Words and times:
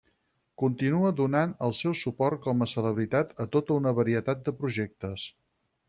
Continua 0.61 1.11
donant 1.19 1.53
el 1.67 1.75
seu 1.81 1.95
suport 2.01 2.43
com 2.47 2.65
a 2.65 2.69
celebritat 2.73 3.39
a 3.45 3.49
tota 3.57 3.79
una 3.83 3.97
varietat 4.03 4.45
de 4.49 4.59
projectes. 4.65 5.33